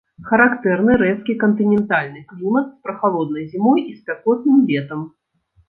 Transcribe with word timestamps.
Характэрны 0.29 0.95
рэзкі 1.01 1.35
кантынентальны 1.43 2.23
клімат 2.33 2.65
з 2.73 2.87
прахалоднай 2.87 3.45
зімой 3.55 3.79
і 3.93 3.97
спякотным 4.01 4.57
летам. 4.73 5.09